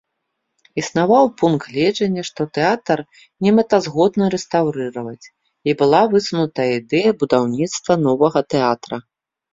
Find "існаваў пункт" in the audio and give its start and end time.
0.81-1.67